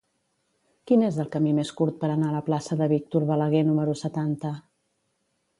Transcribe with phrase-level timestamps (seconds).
[0.91, 3.97] Quin és el camí més curt per anar a la plaça de Víctor Balaguer número
[4.03, 4.57] setanta?